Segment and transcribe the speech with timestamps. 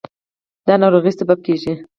[0.67, 1.73] د ناروغۍ سبب کېږي.